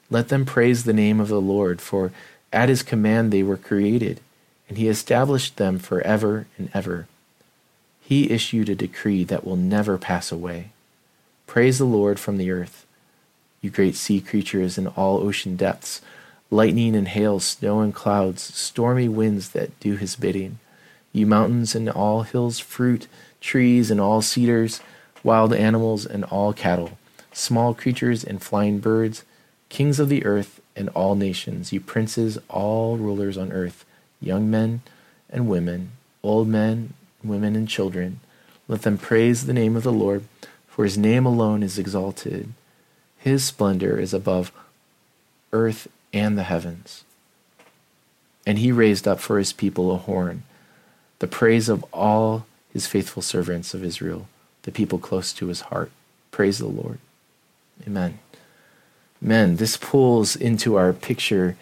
Let 0.10 0.30
them 0.30 0.46
praise 0.46 0.84
the 0.84 0.94
name 0.94 1.20
of 1.20 1.28
the 1.28 1.40
Lord, 1.40 1.80
for 1.80 2.12
at 2.52 2.70
his 2.70 2.82
command 2.82 3.32
they 3.32 3.44
were 3.44 3.56
created, 3.56 4.20
and 4.68 4.80
he 4.80 4.88
established 4.88 5.58
them 5.58 5.78
forever 5.78 6.48
and 6.58 6.72
ever. 6.74 7.06
He 8.08 8.30
issued 8.30 8.70
a 8.70 8.76
decree 8.76 9.24
that 9.24 9.44
will 9.44 9.56
never 9.56 9.98
pass 9.98 10.32
away. 10.32 10.70
Praise 11.48 11.80
the 11.80 11.86
Lord 11.86 12.20
from 12.20 12.38
the 12.38 12.52
earth, 12.52 12.86
you 13.62 13.72
great 13.72 13.96
sea 13.96 14.22
creatures 14.22 14.78
in 14.78 14.86
all 14.86 15.18
ocean 15.18 15.56
depths, 15.56 16.02
lightning 16.52 16.96
and 16.96 17.08
hail, 17.08 17.40
snow 17.40 17.80
and 17.80 17.96
clouds, 17.96 18.44
stormy 18.44 19.08
winds 19.08 19.50
that 19.50 19.80
do 19.80 19.96
his 19.96 20.16
bidding. 20.16 20.60
You 21.14 21.26
mountains 21.26 21.74
and 21.74 21.90
all 21.90 22.22
hills, 22.22 22.60
fruit, 22.60 23.08
trees 23.42 23.90
and 23.90 24.00
all 24.00 24.22
cedars, 24.22 24.82
wild 25.24 25.52
animals 25.52 26.06
and 26.06 26.26
all 26.26 26.54
cattle, 26.54 27.00
small 27.34 27.74
creatures 27.74 28.24
and 28.24 28.40
flying 28.40 28.78
birds, 28.78 29.24
kings 29.70 30.00
of 30.00 30.10
the 30.10 30.24
earth 30.26 30.62
and 30.76 30.90
all 30.90 31.16
nations, 31.16 31.74
you 31.74 31.80
princes, 31.80 32.38
all 32.50 32.98
rulers 32.98 33.36
on 33.36 33.52
earth, 33.52 33.84
young 34.22 34.52
men 34.52 34.82
and 35.28 35.50
women, 35.50 35.90
old 36.22 36.48
men, 36.48 36.94
women, 37.28 37.56
and 37.56 37.68
children. 37.68 38.20
Let 38.68 38.82
them 38.82 38.98
praise 38.98 39.46
the 39.46 39.54
name 39.54 39.76
of 39.76 39.84
the 39.84 39.92
Lord, 39.92 40.24
for 40.68 40.84
his 40.84 40.98
name 40.98 41.26
alone 41.26 41.64
is 41.64 41.78
exalted. 41.78 42.54
His 43.18 43.44
splendor 43.44 44.00
is 44.00 44.14
above 44.14 44.52
earth 45.52 45.88
and 46.14 46.38
the 46.38 46.44
heavens. 46.44 47.04
And 48.46 48.60
he 48.60 48.72
raised 48.72 49.08
up 49.08 49.20
for 49.20 49.38
his 49.40 49.54
people 49.54 49.92
a 49.92 49.98
horn, 49.98 50.44
the 51.20 51.28
praise 51.28 51.70
of 51.70 51.84
all 51.92 52.46
his 52.72 52.88
faithful 52.88 53.22
servants 53.22 53.74
of 53.74 53.84
Israel 53.84 54.28
the 54.66 54.72
people 54.72 54.98
close 54.98 55.32
to 55.32 55.48
his 55.48 55.62
heart. 55.62 55.92
Praise 56.32 56.58
the 56.58 56.68
Lord. 56.68 56.98
Amen. 57.88 58.20
Amen. 59.24 59.56
This 59.56 59.78
pulls 59.78 60.36
into 60.36 60.76
our 60.76 60.92
picture 60.92 61.56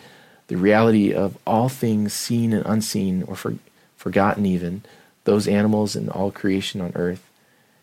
the 0.48 0.55
reality 0.55 1.13
of 1.13 1.38
all 1.46 1.70
things 1.70 2.13
seen 2.13 2.53
and 2.53 2.65
unseen 2.65 3.24
or 3.24 3.36
for, 3.36 3.55
forgotten, 3.98 4.46
even 4.46 4.84
those 5.24 5.48
animals 5.48 5.96
and 5.96 6.10
all 6.10 6.32
creation 6.32 6.82
on 6.82 6.92
earth 6.96 7.27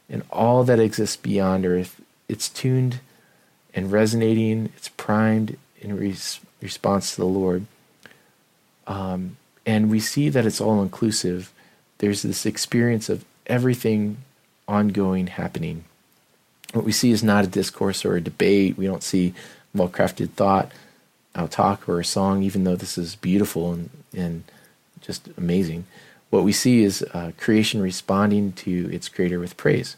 and 0.09 0.23
all 0.31 0.65
that 0.65 0.79
exists 0.79 1.17
beyond 1.17 1.65
earth. 1.65 2.01
It's 2.29 2.49
tuned 2.49 3.01
and 3.75 3.93
resonating, 3.93 4.71
it's 4.77 4.89
primed 4.89 5.57
in 5.81 5.97
res- 5.97 6.41
response 6.61 7.15
to 7.15 7.21
the 7.21 7.27
Lord. 7.27 7.67
Um, 8.87 9.37
and 9.65 9.91
we 9.91 10.01
see 10.01 10.29
that 10.29 10.47
it's 10.47 10.61
all 10.61 10.83
inclusive. 10.83 11.53
There's 11.99 12.23
this 12.23 12.45
experience 12.45 13.09
of 13.09 13.25
everything 13.47 14.19
ongoing 14.67 15.29
happening. 15.29 15.85
What 16.73 16.85
we 16.85 16.93
see 16.93 17.11
is 17.11 17.23
not 17.23 17.45
a 17.45 17.49
discourse 17.49 18.05
or 18.05 18.17
a 18.17 18.21
debate. 18.21 18.77
We 18.77 18.87
don't 18.87 19.03
see 19.03 19.35
well 19.75 19.89
crafted 19.89 20.31
thought, 20.31 20.73
a 21.35 21.47
talk, 21.47 21.89
or 21.89 22.01
a 22.01 22.05
song, 22.05 22.43
even 22.43 22.65
though 22.65 22.77
this 22.77 22.99
is 22.99 23.15
beautiful 23.17 23.73
and, 23.73 23.91
and 24.17 24.45
just 25.01 25.29
amazing. 25.37 25.85
What 26.31 26.45
we 26.45 26.53
see 26.53 26.83
is 26.83 27.05
uh, 27.13 27.33
creation 27.39 27.83
responding 27.83 28.53
to 28.53 28.89
its 28.93 29.09
creator 29.09 29.39
with 29.41 29.57
praise. 29.57 29.97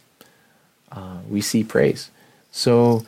Uh, 0.91 1.19
we 1.29 1.41
see 1.41 1.63
praise. 1.63 2.11
So 2.51 3.05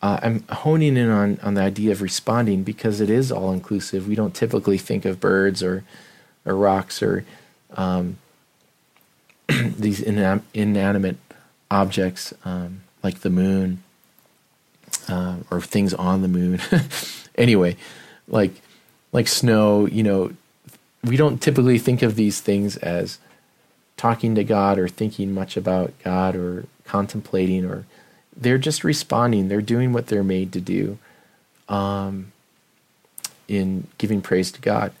uh, 0.00 0.20
I'm 0.22 0.44
honing 0.48 0.96
in 0.96 1.10
on, 1.10 1.38
on 1.42 1.54
the 1.54 1.62
idea 1.62 1.92
of 1.92 2.02
responding 2.02 2.62
because 2.62 3.00
it 3.00 3.10
is 3.10 3.32
all 3.32 3.52
inclusive. 3.52 4.06
We 4.06 4.14
don't 4.14 4.34
typically 4.34 4.78
think 4.78 5.04
of 5.04 5.20
birds 5.20 5.62
or, 5.62 5.84
or 6.44 6.54
rocks 6.54 7.02
or 7.02 7.24
um, 7.76 8.18
these 9.48 10.00
inam- 10.00 10.42
inanimate 10.54 11.16
objects 11.70 12.32
um, 12.44 12.82
like 13.02 13.20
the 13.20 13.30
moon 13.30 13.82
uh, 15.08 15.36
or 15.50 15.60
things 15.60 15.94
on 15.94 16.22
the 16.22 16.28
moon. 16.28 16.60
anyway, 17.34 17.76
like 18.28 18.52
like 19.12 19.26
snow, 19.26 19.86
you 19.86 20.02
know, 20.02 20.32
we 21.04 21.16
don't 21.16 21.40
typically 21.40 21.78
think 21.78 22.02
of 22.02 22.16
these 22.16 22.40
things 22.40 22.76
as 22.78 23.18
talking 23.96 24.34
to 24.34 24.44
God 24.44 24.78
or 24.78 24.88
thinking 24.88 25.32
much 25.32 25.56
about 25.56 25.92
God 26.04 26.36
or 26.36 26.66
contemplating 26.84 27.64
or 27.64 27.84
they're 28.36 28.58
just 28.58 28.84
responding. 28.84 29.48
They're 29.48 29.60
doing 29.60 29.92
what 29.92 30.06
they're 30.06 30.22
made 30.22 30.52
to 30.52 30.60
do 30.60 30.98
um, 31.68 32.32
in 33.48 33.88
giving 33.98 34.22
praise 34.22 34.52
to 34.52 34.60
God. 34.60 34.92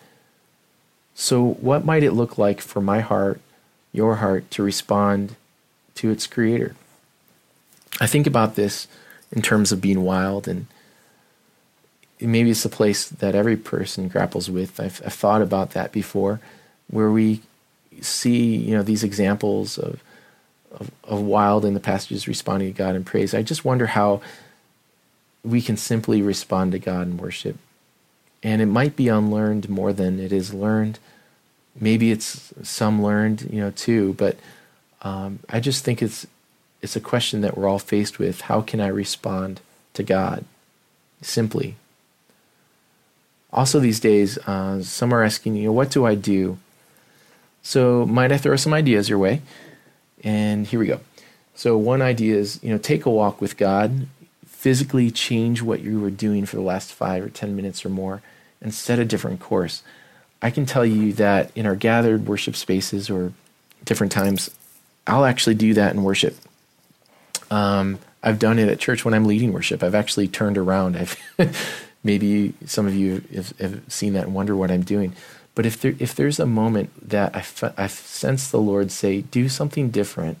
So, 1.14 1.44
what 1.44 1.84
might 1.84 2.02
it 2.02 2.12
look 2.12 2.38
like 2.38 2.60
for 2.60 2.80
my 2.80 3.00
heart 3.00 3.40
your 3.92 4.16
heart 4.16 4.50
to 4.52 4.62
respond 4.62 5.36
to 5.94 6.10
its 6.10 6.26
creator. 6.26 6.76
I 8.00 8.06
think 8.06 8.26
about 8.26 8.54
this 8.54 8.86
in 9.32 9.42
terms 9.42 9.72
of 9.72 9.80
being 9.80 10.02
wild, 10.02 10.46
and 10.46 10.66
maybe 12.20 12.50
it's 12.50 12.64
a 12.64 12.70
place 12.70 13.08
that 13.08 13.34
every 13.34 13.56
person 13.56 14.08
grapples 14.08 14.50
with. 14.50 14.80
I've, 14.80 15.02
I've 15.04 15.14
thought 15.14 15.42
about 15.42 15.70
that 15.70 15.92
before, 15.92 16.40
where 16.90 17.10
we 17.10 17.42
see 18.00 18.56
you 18.56 18.76
know 18.76 18.82
these 18.82 19.04
examples 19.04 19.78
of, 19.78 20.02
of, 20.72 20.90
of 21.04 21.20
wild 21.20 21.64
in 21.64 21.74
the 21.74 21.80
passages 21.80 22.28
responding 22.28 22.72
to 22.72 22.76
God 22.78 22.94
in 22.94 23.04
praise. 23.04 23.34
I 23.34 23.42
just 23.42 23.64
wonder 23.64 23.86
how 23.86 24.20
we 25.44 25.60
can 25.60 25.76
simply 25.76 26.22
respond 26.22 26.72
to 26.72 26.78
God 26.78 27.06
in 27.06 27.16
worship, 27.16 27.56
and 28.42 28.62
it 28.62 28.66
might 28.66 28.96
be 28.96 29.08
unlearned 29.08 29.68
more 29.68 29.92
than 29.92 30.18
it 30.18 30.32
is 30.32 30.54
learned 30.54 30.98
maybe 31.80 32.10
it's 32.10 32.52
some 32.62 33.02
learned, 33.02 33.48
you 33.50 33.60
know, 33.60 33.70
too. 33.70 34.14
But 34.14 34.36
um, 35.02 35.40
I 35.48 35.60
just 35.60 35.84
think 35.84 36.02
it's 36.02 36.26
it's 36.80 36.96
a 36.96 37.00
question 37.00 37.40
that 37.40 37.56
we're 37.56 37.68
all 37.68 37.78
faced 37.78 38.18
with. 38.18 38.42
How 38.42 38.60
can 38.60 38.80
I 38.80 38.88
respond 38.88 39.60
to 39.94 40.02
God? 40.02 40.44
Simply. 41.22 41.76
Also, 43.52 43.80
these 43.80 44.00
days, 44.00 44.38
uh, 44.46 44.82
some 44.82 45.12
are 45.12 45.22
asking, 45.22 45.56
you 45.56 45.64
know, 45.64 45.72
what 45.72 45.90
do 45.90 46.04
I 46.04 46.14
do? 46.14 46.58
So, 47.62 48.04
might 48.06 48.32
I 48.32 48.38
throw 48.38 48.56
some 48.56 48.74
ideas 48.74 49.08
your 49.08 49.18
way? 49.18 49.42
And 50.22 50.66
here 50.66 50.78
we 50.78 50.86
go. 50.86 51.00
So, 51.54 51.76
one 51.76 52.02
idea 52.02 52.36
is, 52.36 52.60
you 52.62 52.70
know, 52.70 52.78
take 52.78 53.06
a 53.06 53.10
walk 53.10 53.40
with 53.40 53.56
God, 53.56 54.06
physically 54.46 55.10
change 55.10 55.62
what 55.62 55.80
you 55.80 55.98
were 56.00 56.10
doing 56.10 56.44
for 56.44 56.56
the 56.56 56.62
last 56.62 56.92
five 56.92 57.24
or 57.24 57.28
10 57.28 57.56
minutes 57.56 57.84
or 57.84 57.88
more, 57.88 58.22
and 58.60 58.74
set 58.74 58.98
a 58.98 59.04
different 59.04 59.40
course. 59.40 59.82
I 60.42 60.50
can 60.50 60.66
tell 60.66 60.84
you 60.84 61.12
that 61.14 61.50
in 61.56 61.66
our 61.66 61.74
gathered 61.74 62.26
worship 62.26 62.54
spaces 62.54 63.08
or 63.08 63.32
different 63.84 64.12
times, 64.12 64.50
I'll 65.06 65.24
actually 65.24 65.54
do 65.54 65.74
that 65.74 65.94
in 65.94 66.02
worship. 66.02 66.36
Um, 67.50 67.98
I've 68.22 68.38
done 68.38 68.58
it 68.58 68.68
at 68.68 68.78
church 68.78 69.04
when 69.04 69.14
I'm 69.14 69.24
leading 69.24 69.52
worship. 69.52 69.82
I've 69.82 69.94
actually 69.94 70.28
turned 70.28 70.58
around. 70.58 70.96
I've 70.96 71.16
maybe 72.02 72.54
some 72.64 72.86
of 72.86 72.94
you 72.94 73.22
have, 73.34 73.58
have, 73.58 73.80
seen 73.88 74.12
that 74.14 74.24
and 74.24 74.34
wonder 74.34 74.56
what 74.56 74.70
I'm 74.70 74.82
doing. 74.82 75.14
But 75.54 75.66
if 75.66 75.80
there 75.80 75.94
if 75.98 76.14
there's 76.14 76.38
a 76.38 76.46
moment 76.46 76.90
that 77.08 77.34
I, 77.34 77.40
f- 77.40 77.74
I 77.76 77.86
sense 77.88 78.48
the 78.48 78.60
Lord 78.60 78.92
say, 78.92 79.22
do 79.22 79.48
something 79.48 79.90
different, 79.90 80.38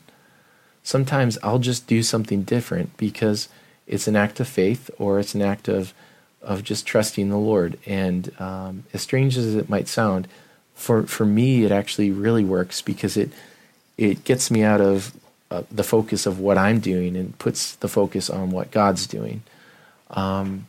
sometimes 0.82 1.38
I'll 1.42 1.58
just 1.58 1.86
do 1.86 2.02
something 2.02 2.42
different 2.42 2.96
because 2.96 3.48
it's 3.86 4.06
an 4.06 4.16
act 4.16 4.38
of 4.38 4.46
faith 4.46 4.90
or 4.98 5.18
it's 5.18 5.34
an 5.34 5.42
act 5.42 5.68
of 5.68 5.92
of 6.40 6.62
just 6.62 6.86
trusting 6.86 7.30
the 7.30 7.38
Lord. 7.38 7.78
And 7.84 8.32
um, 8.40 8.84
as 8.92 9.02
strange 9.02 9.36
as 9.36 9.54
it 9.56 9.68
might 9.68 9.88
sound, 9.88 10.28
for 10.74 11.02
for 11.02 11.26
me, 11.26 11.64
it 11.64 11.72
actually 11.72 12.10
really 12.10 12.44
works 12.44 12.80
because 12.80 13.16
it 13.16 13.30
it 13.96 14.22
gets 14.24 14.50
me 14.50 14.62
out 14.62 14.80
of 14.80 15.12
uh, 15.50 15.62
the 15.70 15.82
focus 15.82 16.26
of 16.26 16.38
what 16.38 16.56
I'm 16.56 16.78
doing 16.78 17.16
and 17.16 17.36
puts 17.38 17.74
the 17.76 17.88
focus 17.88 18.30
on 18.30 18.50
what 18.50 18.70
God's 18.70 19.06
doing. 19.06 19.42
Um, 20.10 20.66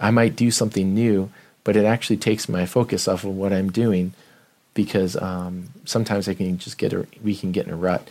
I 0.00 0.10
might 0.10 0.36
do 0.36 0.50
something 0.50 0.94
new, 0.94 1.30
but 1.64 1.76
it 1.76 1.84
actually 1.84 2.18
takes 2.18 2.48
my 2.48 2.66
focus 2.66 3.08
off 3.08 3.24
of 3.24 3.36
what 3.36 3.52
I'm 3.52 3.70
doing 3.70 4.12
because 4.74 5.16
um, 5.16 5.68
sometimes 5.84 6.28
I 6.28 6.34
can 6.34 6.58
just 6.58 6.78
get 6.78 6.92
a, 6.92 7.06
we 7.22 7.34
can 7.34 7.52
get 7.52 7.66
in 7.66 7.72
a 7.72 7.76
rut 7.76 8.08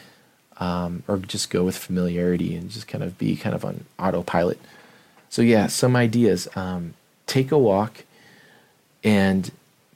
um, 0.57 1.03
or 1.07 1.17
just 1.17 1.49
go 1.49 1.63
with 1.63 1.77
familiarity 1.77 2.55
and 2.55 2.69
just 2.69 2.87
kind 2.87 3.03
of 3.03 3.17
be 3.17 3.35
kind 3.35 3.55
of 3.55 3.63
on 3.63 3.85
autopilot. 3.99 4.59
So 5.29 5.41
yeah, 5.41 5.67
some 5.67 5.95
ideas. 5.95 6.47
Um, 6.55 6.93
take 7.27 7.51
a 7.51 7.57
walk 7.57 8.03
and 9.03 9.51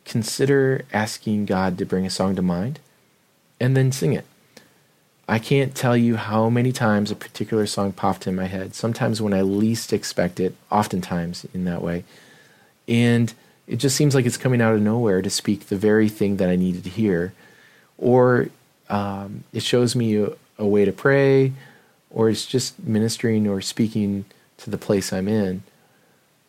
consider 0.06 0.86
asking 0.92 1.46
God 1.46 1.78
to 1.78 1.86
bring 1.86 2.06
a 2.06 2.10
song 2.10 2.36
to 2.36 2.42
mind, 2.42 2.80
and 3.60 3.76
then 3.76 3.92
sing 3.92 4.14
it. 4.14 4.26
I 5.30 5.38
can't 5.38 5.76
tell 5.76 5.96
you 5.96 6.16
how 6.16 6.50
many 6.50 6.72
times 6.72 7.12
a 7.12 7.16
particular 7.16 7.68
song 7.68 7.92
popped 7.92 8.26
in 8.26 8.36
my 8.36 8.48
head. 8.48 8.74
Sometimes 8.74 9.22
when 9.22 9.32
I 9.32 9.42
least 9.42 9.94
expect 9.94 10.40
it, 10.40 10.56
oftentimes 10.72 11.46
in 11.54 11.66
that 11.66 11.84
way, 11.84 12.04
and 12.88 13.32
it 13.68 13.76
just 13.76 13.96
seems 13.96 14.16
like 14.16 14.26
it's 14.26 14.38
coming 14.38 14.60
out 14.60 14.74
of 14.74 14.82
nowhere 14.82 15.22
to 15.22 15.30
speak 15.30 15.68
the 15.68 15.76
very 15.76 16.10
thing 16.10 16.38
that 16.38 16.50
I 16.50 16.56
needed 16.56 16.84
to 16.86 16.90
hear, 16.90 17.34
or 18.00 18.50
um, 18.90 19.44
it 19.54 19.62
shows 19.62 19.96
me 19.96 20.18
a, 20.18 20.32
a 20.58 20.66
way 20.66 20.84
to 20.84 20.92
pray, 20.92 21.54
or 22.10 22.32
it's 22.32 22.48
just 22.48 22.80
ministering 22.80 23.48
or 23.48 23.62
speaking 23.62 24.26
to 24.58 24.72
the 24.72 24.80
place 24.80 25.14
I'm 25.14 25.28
in. 25.28 25.62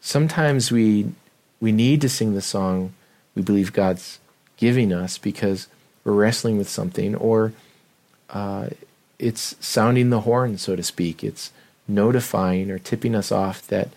Sometimes 0.01 0.73
we 0.73 1.13
we 1.61 1.71
need 1.71 2.01
to 2.01 2.09
sing 2.09 2.33
the 2.33 2.41
song 2.41 2.95
we 3.35 3.43
believe 3.43 3.75
God's 3.75 4.21
giving 4.57 4.91
us 4.91 5.19
because 5.19 5.69
we're 6.03 6.15
wrestling 6.15 6.57
with 6.57 6.71
something, 6.71 7.15
or 7.15 7.53
uh, 8.31 8.69
it's 9.19 9.57
sounding 9.61 10.11
the 10.11 10.21
horn, 10.21 10.59
so 10.59 10.77
to 10.77 10.83
speak. 10.83 11.23
It's 11.23 11.53
notifying 11.87 12.71
or 12.71 12.79
tipping 12.79 13.15
us 13.15 13.31
off 13.33 13.67
that 13.69 13.89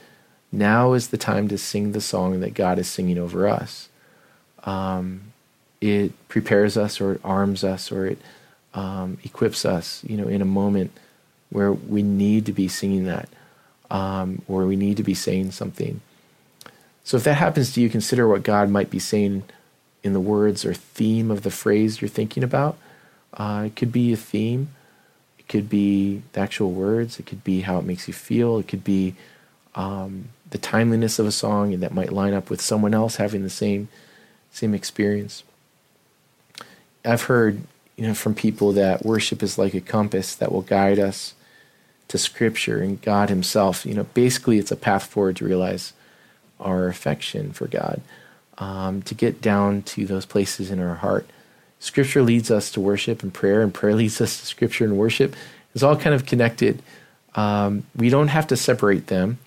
now 0.52 0.94
is 0.94 1.10
the 1.10 1.18
time 1.18 1.48
to 1.48 1.58
sing 1.58 1.92
the 1.92 2.02
song 2.02 2.40
that 2.40 2.54
God 2.54 2.80
is 2.80 2.88
singing 2.88 3.18
over 3.18 3.48
us. 3.48 3.90
Um, 4.64 5.34
it 5.82 6.12
prepares 6.28 6.78
us 6.78 7.02
or 7.02 7.14
it 7.14 7.22
arms 7.24 7.64
us 7.64 7.92
or 7.92 8.08
it 8.08 8.18
um, 8.74 9.18
equips 9.24 9.66
us, 9.66 10.04
you 10.06 10.18
know, 10.18 10.28
in 10.28 10.42
a 10.42 10.46
moment 10.46 10.92
where 11.50 11.72
we 11.72 12.02
need 12.02 12.46
to 12.46 12.54
be 12.54 12.68
singing 12.68 13.06
that 13.06 13.30
um, 13.92 14.42
or 14.48 14.66
we 14.66 14.76
need 14.76 14.98
to 14.98 15.04
be 15.04 15.14
saying 15.14 15.52
something. 15.52 16.02
So 17.04 17.18
if 17.18 17.24
that 17.26 17.36
happens 17.36 17.74
to 17.74 17.82
you, 17.82 17.90
consider 17.90 18.28
what 18.28 18.44
God 18.44 18.70
might 18.70 18.90
be 18.90 19.00
saying 19.00 19.44
in 20.04 20.14
the 20.14 20.20
words 20.20 20.66
or 20.66 20.74
theme 20.74 21.30
of 21.30 21.44
the 21.44 21.52
phrase 21.52 22.02
you're 22.02 22.10
thinking 22.10 22.44
about. 22.44 22.78
Uh, 23.34 23.64
it 23.68 23.76
could 23.76 23.92
be 23.92 24.14
a 24.14 24.18
theme. 24.18 24.70
It 25.40 25.48
could 25.48 25.70
be 25.70 26.22
the 26.34 26.40
actual 26.40 26.72
words. 26.72 27.20
It 27.20 27.26
could 27.26 27.44
be 27.44 27.62
how 27.62 27.80
it 27.80 27.86
makes 27.86 28.08
you 28.08 28.14
feel. 28.14 28.60
It 28.60 28.68
could 28.68 28.84
be 28.84 29.16
um, 29.76 30.30
the 30.52 30.58
timeliness 30.58 31.20
of 31.20 31.26
a 31.26 31.32
song, 31.32 31.74
and 31.74 31.82
that 31.84 31.94
might 31.94 32.14
line 32.14 32.34
up 32.34 32.50
with 32.50 32.62
someone 32.62 32.94
else 32.94 33.18
having 33.18 33.44
the 33.44 33.50
same 33.50 33.90
same 34.52 34.76
experience. 34.76 35.44
I've 37.04 37.24
heard, 37.24 37.64
you 37.98 38.08
know, 38.08 38.14
from 38.14 38.36
people 38.36 38.72
that 38.74 39.04
worship 39.04 39.42
is 39.42 39.58
like 39.58 39.74
a 39.74 39.82
compass 39.82 40.36
that 40.36 40.52
will 40.52 40.62
guide 40.62 41.00
us 41.00 41.34
to 42.08 42.18
Scripture 42.20 42.78
and 42.78 43.02
God 43.02 43.30
Himself. 43.30 43.86
You 43.86 43.96
know, 43.96 44.04
basically, 44.14 44.60
it's 44.60 44.72
a 44.72 44.76
path 44.76 45.08
forward 45.08 45.38
to 45.38 45.46
realize 45.46 45.94
our 46.60 46.88
affection 46.88 47.52
for 47.52 47.68
God, 47.68 48.02
um, 48.60 49.02
to 49.02 49.16
get 49.16 49.42
down 49.42 49.82
to 49.84 50.06
those 50.06 50.26
places 50.26 50.70
in 50.70 50.80
our 50.80 50.96
heart. 50.96 51.28
Scripture 51.84 52.22
leads 52.22 52.50
us 52.50 52.72
to 52.72 52.80
worship 52.80 53.24
and 53.24 53.34
prayer, 53.34 53.62
and 53.62 53.74
prayer 53.74 53.94
leads 53.94 54.22
us 54.22 54.40
to 54.40 54.46
Scripture 54.46 54.86
and 54.86 54.98
worship. 54.98 55.36
It's 55.74 55.84
all 55.84 55.98
kind 55.98 56.16
of 56.16 56.26
connected. 56.26 56.82
Um, 57.36 57.86
we 57.96 58.10
don't 58.10 58.30
have 58.30 58.48
to 58.48 58.58
separate 58.58 59.08
them 59.08 59.40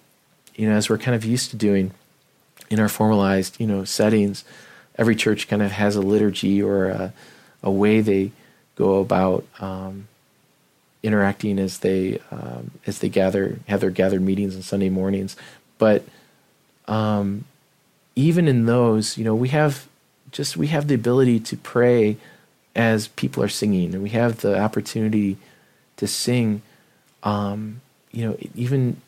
you 0.57 0.69
know, 0.69 0.75
as 0.75 0.89
we're 0.89 0.99
kind 0.99 1.15
of 1.15 1.25
used 1.25 1.51
to 1.51 1.57
doing 1.57 1.93
in 2.71 2.81
our 2.81 2.89
formalized, 2.89 3.61
you 3.61 3.67
know, 3.67 3.85
settings, 3.85 4.45
every 4.97 5.15
church 5.15 5.49
kind 5.49 5.63
of 5.63 5.71
has 5.71 5.95
a 5.95 6.01
liturgy 6.01 6.63
or 6.63 6.87
a, 6.87 7.13
a 7.63 7.71
way 7.71 8.01
they 8.01 8.33
go 8.75 9.01
about 9.01 9.45
um, 9.61 10.09
interacting 11.03 11.59
as 11.59 11.79
they 11.79 12.19
um, 12.31 12.73
as 12.87 12.99
they 12.99 13.09
gather 13.09 13.59
have 13.69 13.81
their 13.81 13.91
gathered 13.91 14.23
meetings 14.23 14.57
on 14.57 14.63
Sunday 14.63 14.89
mornings. 14.89 15.37
But 15.79 16.05
um, 16.89 17.45
even 18.17 18.49
in 18.49 18.65
those, 18.65 19.19
you 19.19 19.25
know, 19.25 19.35
we 19.35 19.51
have 19.51 19.87
just 20.33 20.57
we 20.57 20.69
have 20.69 20.89
the 20.89 20.95
ability 20.95 21.41
to 21.41 21.57
pray 21.57 22.17
as 22.75 23.09
people 23.09 23.43
are 23.43 23.49
singing, 23.49 23.95
and 23.95 24.03
we 24.03 24.11
have 24.11 24.41
the 24.41 24.59
opportunity 24.59 25.37
to 25.97 26.07
sing. 26.07 26.63
Um, 27.23 27.81
you 28.13 28.27
know, 28.27 28.37
even 28.55 29.01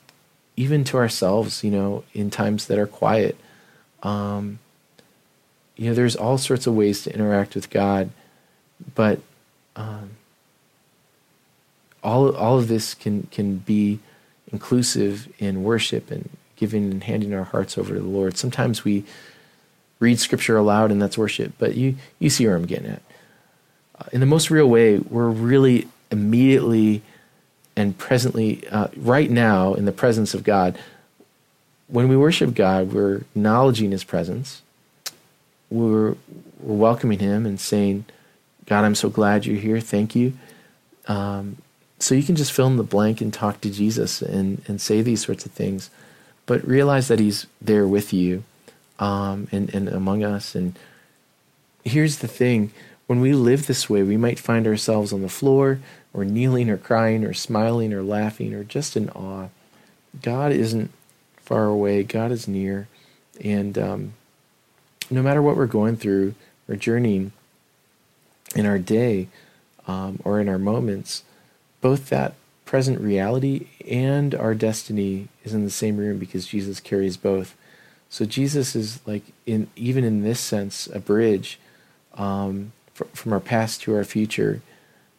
even 0.57 0.83
to 0.85 0.97
ourselves, 0.97 1.63
you 1.63 1.71
know, 1.71 2.03
in 2.15 2.31
times 2.31 2.67
that 2.67 2.79
are 2.79 2.87
quiet. 2.87 3.37
Um, 4.03 4.59
you 5.77 5.89
know, 5.89 5.95
there's 5.95 6.17
all 6.17 6.37
sorts 6.37 6.67
of 6.67 6.75
ways 6.75 7.03
to 7.03 7.15
interact 7.15 7.55
with 7.55 7.71
God, 7.71 8.11
but 8.95 9.21
um, 9.77 10.11
all 12.03 12.35
all 12.35 12.59
of 12.59 12.69
this 12.69 12.95
can 12.95 13.29
can 13.31 13.59
be 13.59 14.01
inclusive 14.51 15.33
in 15.39 15.63
worship 15.63 16.11
and 16.11 16.29
giving 16.57 16.91
and 16.91 17.05
handing 17.05 17.33
our 17.33 17.45
hearts 17.45 17.79
over 17.79 17.95
to 17.95 18.01
the 18.01 18.07
Lord. 18.07 18.37
Sometimes 18.37 18.83
we 18.83 19.05
read 20.01 20.19
Scripture 20.19 20.57
aloud, 20.57 20.91
and 20.91 21.01
that's 21.01 21.19
worship. 21.19 21.53
But 21.59 21.75
you 21.75 21.97
you 22.19 22.31
see 22.31 22.47
where 22.47 22.57
I'm 22.57 22.67
getting 22.67 22.91
at. 22.91 23.03
Uh, 24.01 24.05
in 24.13 24.21
the 24.21 24.27
most 24.27 24.51
real 24.51 24.69
way, 24.69 24.99
we're 24.99 25.29
really 25.29 25.89
immediately 26.11 27.03
and 27.79 27.97
presently, 27.97 28.67
uh, 28.73 28.89
right 28.97 29.31
now, 29.31 29.75
in 29.75 29.85
the 29.85 29.93
presence 29.93 30.35
of 30.35 30.43
God, 30.43 30.77
when 31.87 32.09
we 32.09 32.17
worship 32.17 32.53
God, 32.57 32.93
we're 32.93 33.19
acknowledging 33.19 33.93
His 33.93 34.03
presence. 34.03 34.63
We're, 35.71 36.17
we're 36.59 36.75
welcoming 36.75 37.21
Him 37.21 37.47
and 37.47 37.61
saying, 37.61 38.07
God, 38.67 38.85
I'm 38.85 38.97
so 38.97 39.09
glad 39.09 39.47
you're 39.47 39.57
here. 39.57 39.79
Thank 39.79 40.17
you. 40.17 40.33
Um, 41.07 41.59
so 42.01 42.17
you 42.17 42.25
can 42.25 42.35
just 42.35 42.51
fill 42.51 42.67
in 42.67 42.79
the 42.79 42.83
blank 42.83 43.21
and 43.21 43.33
talk 43.33 43.61
to 43.61 43.71
Jesus 43.71 44.23
and, 44.23 44.61
and 44.67 44.81
say 44.81 45.01
these 45.01 45.25
sorts 45.25 45.47
of 45.47 45.53
things, 45.53 45.89
but 46.47 46.67
realize 46.67 47.07
that 47.07 47.21
He's 47.21 47.47
there 47.63 47.87
with 47.87 48.13
you 48.13 48.43
um, 48.99 49.49
and, 49.53 49.73
and 49.75 49.89
among 49.89 50.25
us. 50.25 50.55
And 50.55 50.79
here's 51.85 52.19
the 52.19 52.29
thing 52.29 52.73
when 53.07 53.21
we 53.21 53.33
live 53.33 53.67
this 53.67 53.89
way, 53.89 54.03
we 54.03 54.17
might 54.17 54.39
find 54.39 54.67
ourselves 54.67 55.13
on 55.13 55.23
the 55.23 55.29
floor 55.29 55.81
or 56.13 56.25
kneeling 56.25 56.69
or 56.69 56.77
crying 56.77 57.25
or 57.25 57.33
smiling 57.33 57.93
or 57.93 58.03
laughing 58.03 58.53
or 58.53 58.65
just 58.65 58.97
in 58.97 59.09
awe. 59.11 59.49
God 60.23 60.53
isn't 60.53 60.91
far 61.37 61.65
away, 61.65 62.03
God 62.03 62.31
is 62.31 62.47
near. 62.47 62.87
And 63.43 63.79
um, 63.79 64.13
no 65.11 65.23
matter 65.23 65.41
what 65.41 65.57
we're 65.57 65.67
going 65.67 65.97
through 65.97 66.35
or 66.69 66.77
journeying 66.77 67.33
in 68.55 68.67
our 68.67 68.79
day 68.79 69.29
um, 69.87 70.21
or 70.25 70.41
in 70.41 70.49
our 70.49 70.59
moments, 70.59 71.23
both 71.81 72.11
that 72.11 72.35
present 72.65 73.01
reality 73.01 73.69
and 73.89 74.35
our 74.35 74.55
destiny 74.55 75.29
is 75.45 75.55
in 75.55 75.65
the 75.65 75.71
same 75.71 75.97
room 75.97 76.19
because 76.19 76.47
Jesus 76.47 76.81
carries 76.81 77.17
both. 77.17 77.55
So 78.11 78.25
Jesus 78.25 78.75
is 78.75 79.01
like 79.07 79.23
in 79.47 79.69
even 79.77 80.05
in 80.05 80.23
this 80.23 80.41
sense 80.41 80.87
a 80.87 80.99
bridge 80.99 81.59
um, 82.15 82.73
fr- 82.95 83.05
from 83.13 83.33
our 83.33 83.41
past 83.41 83.83
to 83.83 83.95
our 83.95 84.05
future 84.05 84.63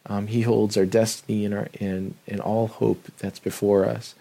um, 0.06 0.26
he 0.26 0.42
holds 0.42 0.76
our 0.76 0.86
destiny 0.86 1.44
and, 1.44 1.54
our, 1.54 1.68
and, 1.78 2.14
and 2.26 2.40
all 2.40 2.66
hope 2.66 3.06
that's 3.18 3.38
before 3.38 3.84
us. 3.84 4.14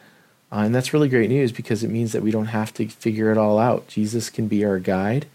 Uh, 0.51 0.57
and 0.57 0.75
that's 0.75 0.93
really 0.93 1.09
great 1.09 1.29
news 1.29 1.51
because 1.51 1.83
it 1.83 1.89
means 1.89 2.11
that 2.11 2.21
we 2.21 2.31
don't 2.31 2.47
have 2.47 2.73
to 2.75 2.87
figure 2.87 3.31
it 3.31 3.37
all 3.37 3.57
out. 3.57 3.87
Jesus 3.87 4.29
can 4.29 4.47
be 4.47 4.65
our 4.65 4.79
guide. 4.79 5.25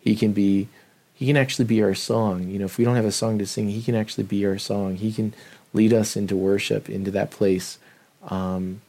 He 0.00 0.14
can 0.16 0.32
be 0.32 0.68
he 1.12 1.26
can 1.26 1.36
actually 1.36 1.66
be 1.66 1.82
our 1.82 1.94
song. 1.94 2.48
You 2.48 2.58
know, 2.58 2.64
if 2.64 2.78
we 2.78 2.84
don't 2.84 2.96
have 2.96 3.04
a 3.04 3.12
song 3.12 3.38
to 3.38 3.46
sing, 3.46 3.68
he 3.68 3.82
can 3.82 3.94
actually 3.94 4.24
be 4.24 4.46
our 4.46 4.56
song. 4.56 4.96
He 4.96 5.12
can 5.12 5.34
lead 5.74 5.92
us 5.92 6.16
into 6.16 6.34
worship, 6.34 6.88
into 6.88 7.10
that 7.10 7.30
place, 7.30 7.78
um, 8.28 8.80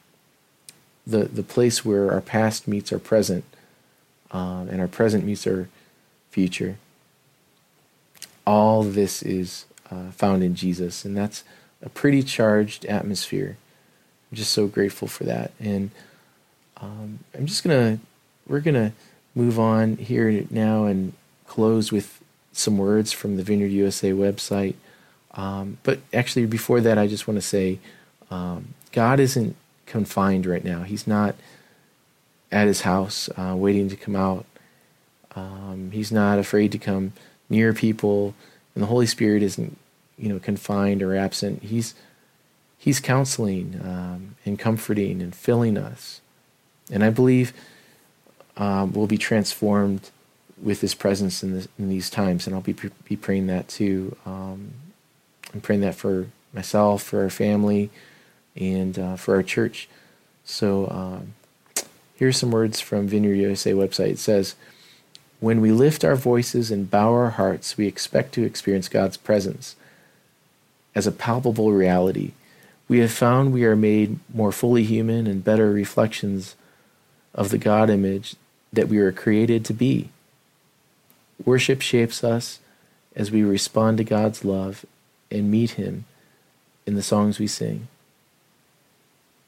the 1.06 1.26
the 1.26 1.44
place 1.44 1.84
where 1.84 2.10
our 2.12 2.22
past 2.22 2.70
meets 2.70 2.94
our 2.94 3.00
present, 3.00 3.44
um, 4.32 4.70
and 4.70 4.82
our 4.82 4.88
present 4.88 5.26
meets 5.26 5.46
our 5.46 5.68
future. 6.30 6.78
All 8.46 8.84
this 8.84 9.22
is 9.22 9.66
uh, 9.92 10.12
found 10.12 10.44
in 10.44 10.56
Jesus. 10.56 11.06
And 11.06 11.16
that's 11.16 11.44
a 11.82 11.90
pretty 11.90 12.24
charged 12.24 12.86
atmosphere. 12.86 13.58
I'm 14.32 14.38
just 14.38 14.54
so 14.54 14.68
grateful 14.68 15.08
for 15.08 15.26
that. 15.26 15.52
And 15.60 15.92
um, 16.78 17.20
I'm 17.36 17.46
just 17.46 17.64
to, 17.98 18.00
we're 18.48 18.62
to 18.76 18.94
move 19.36 19.60
on 19.60 19.98
here 19.98 20.46
now 20.50 20.86
and 20.86 21.14
close 21.46 21.92
with 21.92 22.22
some 22.54 22.78
words 22.78 23.12
from 23.12 23.38
the 23.38 23.44
Vineyard 23.44 23.68
USA 23.68 24.12
website. 24.12 24.76
Um, 25.34 25.78
but 25.84 26.00
actually, 26.14 26.46
before 26.46 26.82
that, 26.82 26.98
I 26.98 27.08
just 27.08 27.28
want 27.28 27.38
to 27.38 27.46
say 27.46 27.80
um, 28.30 28.74
God 28.92 29.20
isn't 29.20 29.56
confined 29.86 30.46
right 30.46 30.64
now. 30.64 30.84
He's 30.84 31.08
not 31.08 31.36
at 32.52 32.68
his 32.68 32.82
house 32.82 33.30
uh, 33.38 33.54
waiting 33.56 33.90
to 33.90 33.96
come 33.96 34.16
out. 34.16 34.46
Um, 35.36 35.92
he's 35.92 36.12
not 36.12 36.40
afraid 36.40 36.72
to 36.74 36.78
come 36.78 37.14
near 37.50 37.74
people, 37.74 38.34
and 38.76 38.82
the 38.84 38.88
Holy 38.88 39.06
Spirit 39.06 39.44
isn't 39.44 39.78
you 40.18 40.30
know 40.30 40.40
confined 40.40 41.02
or 41.02 41.16
absent. 41.16 41.64
He's 41.64 41.96
he's 42.78 43.00
counseling 43.00 43.80
um, 43.84 44.36
and 44.46 44.60
comforting 44.60 45.22
and 45.22 45.34
filling 45.34 45.78
us, 45.78 46.22
and 46.92 47.04
I 47.04 47.10
believe 47.10 47.54
um, 48.58 48.92
we'll 48.94 49.08
be 49.08 49.18
transformed 49.18 50.10
with 50.62 50.82
His 50.82 50.94
presence 50.94 51.42
in, 51.42 51.54
this, 51.54 51.68
in 51.80 51.90
these 51.90 52.10
times. 52.10 52.46
And 52.46 52.56
I'll 52.56 52.62
be 52.62 52.76
be 53.06 53.16
praying 53.16 53.48
that 53.48 53.68
too. 53.68 54.16
Um, 54.26 54.74
I'm 55.54 55.62
praying 55.62 55.82
that 55.82 55.96
for 55.96 56.28
myself, 56.54 57.04
for 57.04 57.22
our 57.22 57.30
family, 57.30 57.90
and 58.56 59.00
uh, 59.00 59.16
for 59.16 59.36
our 59.36 59.44
church. 59.44 59.88
So 60.44 60.88
um, 60.90 61.34
here's 62.22 62.38
some 62.38 62.52
words 62.52 62.80
from 62.80 63.08
Vineyard 63.08 63.34
USA 63.34 63.72
website. 63.72 64.12
It 64.12 64.20
says. 64.20 64.54
When 65.40 65.60
we 65.60 65.72
lift 65.72 66.06
our 66.06 66.16
voices 66.16 66.70
and 66.70 66.92
bow 66.92 67.12
our 67.14 67.32
hearts, 67.32 67.76
we 67.76 67.88
expect 67.88 68.36
to 68.36 68.44
experience 68.44 68.88
God's 68.88 69.18
presence 69.18 69.76
as 70.94 71.08
a 71.08 71.12
palpable 71.12 71.72
reality. 71.72 72.34
We 72.88 73.00
have 73.00 73.12
found 73.12 73.52
we 73.52 73.66
are 73.66 73.76
made 73.76 74.20
more 74.32 74.52
fully 74.52 74.84
human 74.84 75.26
and 75.26 75.44
better 75.44 75.72
reflections 75.72 76.56
of 77.34 77.50
the 77.50 77.58
God 77.58 77.90
image 77.90 78.36
that 78.72 78.88
we 78.88 79.00
were 79.00 79.12
created 79.12 79.66
to 79.66 79.74
be. 79.74 80.10
Worship 81.44 81.82
shapes 81.82 82.24
us 82.24 82.60
as 83.16 83.32
we 83.32 83.42
respond 83.42 83.98
to 83.98 84.04
God's 84.04 84.46
love 84.46 84.86
and 85.32 85.50
meet 85.50 85.72
Him 85.72 86.06
in 86.86 86.94
the 86.94 87.02
songs 87.02 87.40
we 87.40 87.48
sing. 87.48 87.88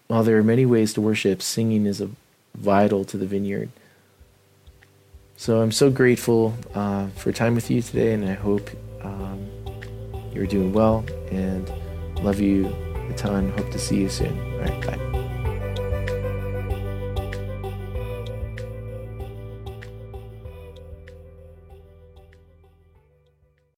While 0.07 0.23
there 0.23 0.39
are 0.39 0.43
many 0.43 0.65
ways 0.65 0.91
to 0.95 1.01
worship, 1.01 1.43
singing 1.43 1.86
is 1.86 2.01
vital 2.55 3.05
to 3.05 3.17
the 3.17 3.25
vineyard. 3.25 3.69
So 5.35 5.61
I'm 5.61 5.71
so 5.71 5.89
grateful 5.89 6.53
uh, 6.73 7.07
for 7.15 7.31
time 7.31 7.55
with 7.55 7.69
you 7.69 7.81
today, 7.81 8.13
and 8.13 8.23
I 8.23 8.33
hope 8.33 8.69
um, 9.01 9.47
you're 10.31 10.47
doing 10.47 10.71
well, 10.73 11.05
and 11.31 11.69
Love 12.23 12.39
you 12.39 12.67
a 13.09 13.13
ton. 13.17 13.49
Hope 13.57 13.69
to 13.71 13.79
see 13.79 13.97
you 13.97 14.09
soon. 14.09 14.39
All 14.53 14.59
right, 14.59 14.87
bye. 14.87 15.19